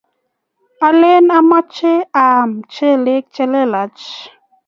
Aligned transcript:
alen 0.87 1.25
achame 1.37 1.93
aame 2.21 2.49
mchelek 2.59 3.23
chelelach 3.35 4.03